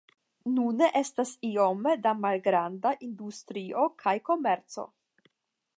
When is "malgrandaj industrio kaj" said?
2.23-4.17